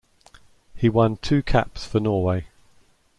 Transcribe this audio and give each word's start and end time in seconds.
He 0.73 0.89
won 0.89 1.17
two 1.17 1.43
caps 1.43 1.85
for 1.85 1.99
Norway. 1.99 2.47